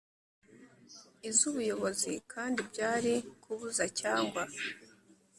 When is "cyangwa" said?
3.99-4.43